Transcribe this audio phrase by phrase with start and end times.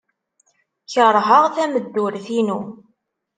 [0.91, 2.59] Keṛheɣ tameddurt-inu.